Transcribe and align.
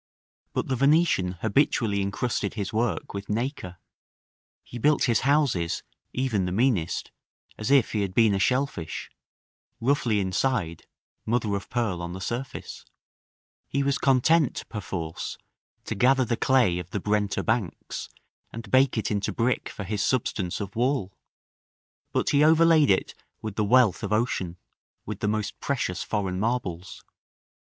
But 0.53 0.67
the 0.67 0.75
Venetian 0.75 1.33
habitually 1.41 2.01
incrusted 2.03 2.55
his 2.55 2.73
work 2.73 3.13
with 3.13 3.29
nacre; 3.29 3.77
he 4.63 4.79
built 4.79 5.03
his 5.03 5.19
houses, 5.19 5.83
even 6.11 6.45
the 6.45 6.51
meanest, 6.51 7.11
as 7.55 7.69
if 7.69 7.91
he 7.91 8.01
had 8.01 8.15
been 8.15 8.33
a 8.33 8.39
shell 8.39 8.65
fish, 8.65 9.11
roughly 9.79 10.19
inside, 10.19 10.87
mother 11.23 11.53
of 11.55 11.69
pearl 11.69 12.01
on 12.01 12.13
the 12.13 12.19
surface: 12.19 12.83
he 13.67 13.83
was 13.83 13.99
content, 13.99 14.67
perforce, 14.69 15.37
to 15.85 15.93
gather 15.93 16.25
the 16.25 16.35
clay 16.35 16.79
of 16.79 16.89
the 16.89 16.99
Brenta 16.99 17.43
banks, 17.43 18.09
and 18.51 18.71
bake 18.71 18.97
it 18.97 19.11
into 19.11 19.31
brick 19.31 19.69
for 19.69 19.83
his 19.83 20.01
substance 20.03 20.59
of 20.59 20.75
wall; 20.75 21.13
but 22.11 22.31
he 22.31 22.43
overlaid 22.43 22.89
it 22.89 23.13
with 23.43 23.55
the 23.55 23.63
wealth 23.63 24.01
of 24.01 24.11
ocean, 24.11 24.57
with 25.05 25.19
the 25.19 25.27
most 25.27 25.59
precious 25.59 26.01
foreign 26.01 26.39
marbles. 26.39 27.03